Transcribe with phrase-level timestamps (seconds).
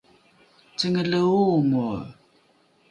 [0.77, 1.99] cengele oomoe